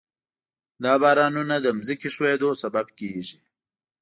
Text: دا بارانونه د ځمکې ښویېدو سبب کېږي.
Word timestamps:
دا 0.83 0.93
بارانونه 1.01 1.55
د 1.61 1.67
ځمکې 1.87 2.09
ښویېدو 2.15 2.49
سبب 2.61 2.87
کېږي. 2.99 3.37